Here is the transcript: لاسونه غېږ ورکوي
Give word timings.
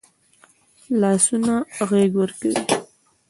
لاسونه 0.99 1.55
غېږ 1.89 2.11
ورکوي 2.21 2.55